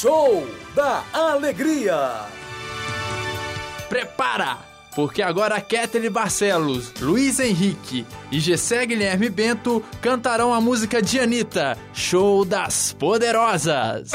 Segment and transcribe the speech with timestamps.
[0.00, 2.22] Show da Alegria.
[3.90, 4.56] Prepara,
[4.96, 11.76] porque agora Kathleen Barcelos, Luiz Henrique e Gessé Guilherme Bento cantarão a música de Anitta,
[11.92, 14.12] Show das Poderosas.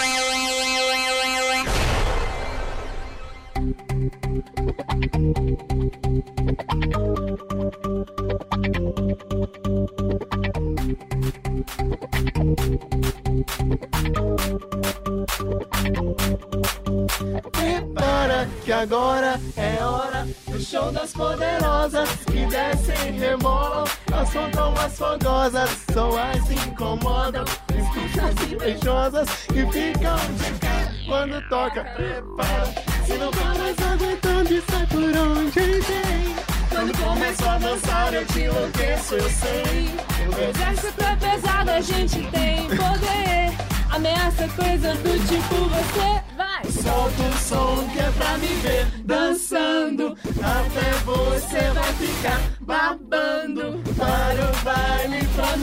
[17.51, 23.85] Prepara que agora é hora do show das poderosas que descem e rebolam.
[24.11, 31.83] Elas contam as fogosas, são as incomodam, escutas invejosas e ficam de cara quando toca.
[31.83, 36.35] Prepara, se não tá mais aguentando e sai por onde vem.
[36.69, 39.89] Quando começo a dançar eu te enlouqueço, eu sei.
[40.27, 43.57] O exército é pesado, a gente tem poder.
[43.89, 46.63] Ameaça coisa do tipo você vai.
[46.65, 50.17] Solta o som que é pra me ver dançando.
[50.43, 53.81] Até você vai ficar babando.
[53.95, 55.56] Para o baile pra.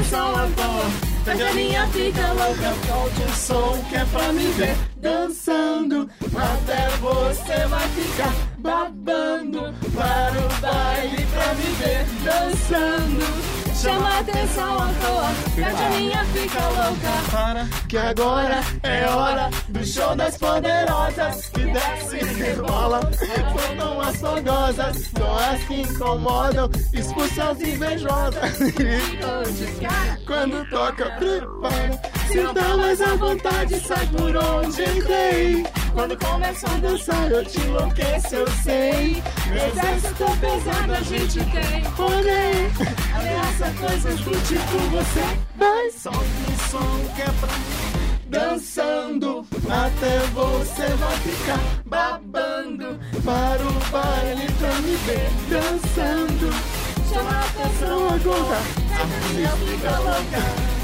[0.00, 0.90] A atenção à toa.
[1.26, 2.74] Pega a minha fica louca.
[2.86, 6.08] Solte o som que é pra me ver dançando.
[6.34, 9.74] Até você vai ficar babando.
[9.94, 13.60] Para o baile pra me ver dançando.
[13.80, 17.30] Chama atenção à toa, pede a minha fica louca.
[17.30, 22.09] Para que agora é hora do show das poderosas que desce
[22.40, 23.00] rebola.
[23.12, 28.58] Soltam as fogosas, são as que incomodam, expulsam as invejosas.
[30.26, 32.00] Quando toca, prepara.
[32.28, 35.66] Se tá mais à vontade, sai por onde entrei.
[35.92, 39.22] Quando começa a dançar, eu te enlouqueço, eu sei.
[39.50, 42.70] Exército pesado, a gente tem poder.
[43.16, 45.38] Ameaça coisas do tipo você.
[45.56, 47.90] Vai, solta o som que é pra
[48.30, 56.50] dançando até você vai ficar babando para o baile pra me ver dançando.
[57.12, 58.60] Chama a atenção agora,
[58.94, 60.80] a minha fica louca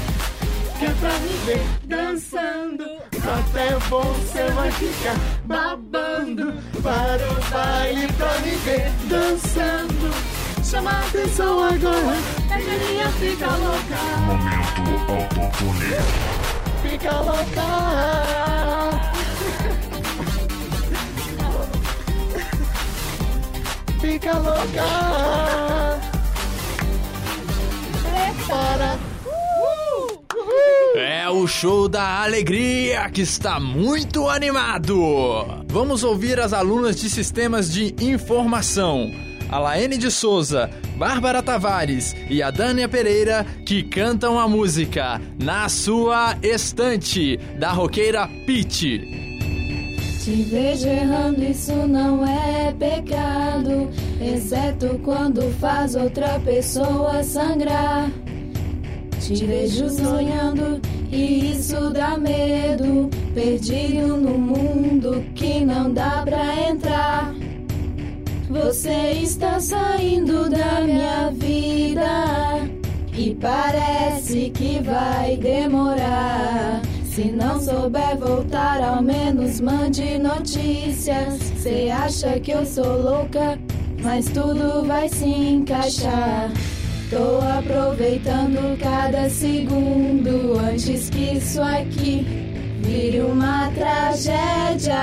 [0.77, 2.85] que é pra me ver dançando.
[3.15, 5.15] Até você vai ficar
[5.45, 6.53] babando
[6.83, 10.13] para o baile pra me ver dançando.
[10.63, 12.17] Chama a atenção agora,
[12.51, 13.97] a minha fica louca.
[14.25, 15.95] Momento autotune.
[16.83, 19.16] Fica louca.
[24.07, 25.99] Fica louca.
[28.01, 28.97] Prepara.
[30.95, 34.97] É o show da alegria que está muito animado.
[35.67, 39.11] Vamos ouvir as alunas de sistemas de informação,
[39.49, 45.67] a Laene de Souza, Bárbara Tavares e a Dânia Pereira, que cantam a música Na
[45.67, 49.36] Sua Estante, da roqueira Pete.
[50.27, 53.89] Te vejo errando, isso não é pecado,
[54.19, 58.11] exceto quando faz outra pessoa sangrar.
[59.21, 67.33] Te vejo sonhando e isso dá medo, perdido no mundo que não dá pra entrar.
[68.49, 72.69] Você está saindo da minha vida
[73.13, 76.81] e parece que vai demorar.
[77.17, 81.33] Se não souber voltar, ao menos mande notícias.
[81.57, 83.57] Cê acha que eu sou louca,
[84.03, 86.51] mas tudo vai se encaixar.
[87.09, 92.23] Tô aproveitando cada segundo antes que isso aqui
[92.83, 94.93] vire uma tragédia.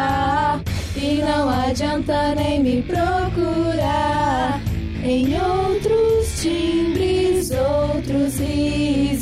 [0.94, 4.60] E não adianta nem me procurar
[5.02, 9.13] em outros timbres, outros risos.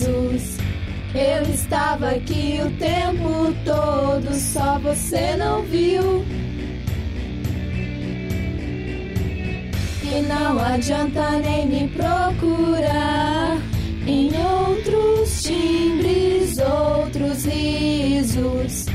[1.34, 6.24] Eu estava aqui o tempo todo, só você não viu.
[10.02, 13.56] E não adianta nem me procurar
[14.06, 18.86] em outros timbres, outros risos.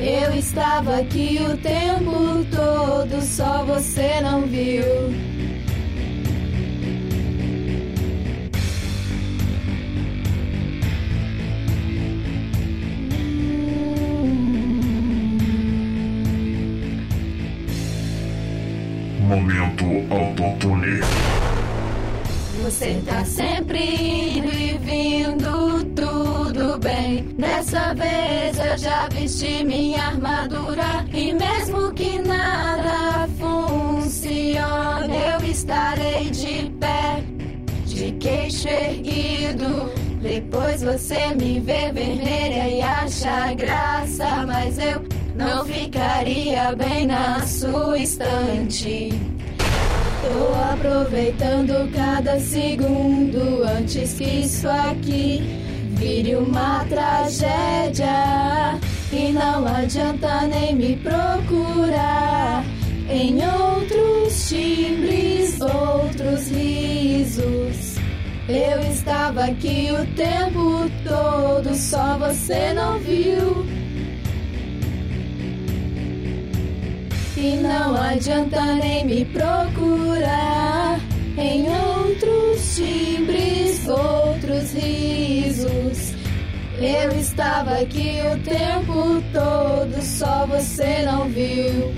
[0.00, 4.84] Eu estava aqui o tempo todo, só você não viu.
[20.10, 21.00] Autotune.
[22.62, 24.42] Você tá sempre
[24.80, 27.24] vindo, tudo bem.
[27.38, 31.04] Dessa vez eu já vesti minha armadura.
[31.12, 37.22] E mesmo que nada funcione, eu estarei de pé,
[37.84, 39.92] de queixo erguido.
[40.22, 45.04] Depois você me vê vermelha e acha graça, mas eu
[45.36, 49.33] não ficaria bem na sua estante.
[50.24, 55.42] Tô aproveitando cada segundo antes que isso aqui
[55.90, 58.08] vire uma tragédia.
[59.12, 62.64] E não adianta nem me procurar
[63.10, 67.96] em outros timbres, outros risos.
[68.48, 73.83] Eu estava aqui o tempo todo, só você não viu.
[77.44, 80.98] E não adianta nem me procurar
[81.36, 86.14] em outros timbres, outros risos.
[86.80, 91.92] Eu estava aqui o tempo todo, só você não viu.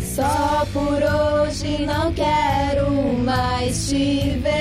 [0.00, 2.90] Só por hoje não quero
[3.24, 4.55] mais te ver.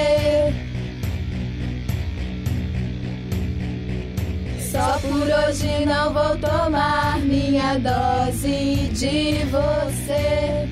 [5.56, 10.68] Hoje não vou tomar minha dose de você.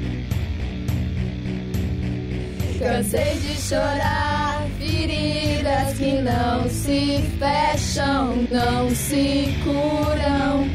[2.80, 10.68] Cansei de chorar, feridas que não se fecham, não se curam.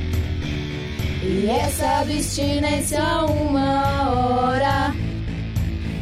[1.23, 4.95] E essa abstinência uma hora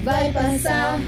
[0.05, 1.01] vai passar.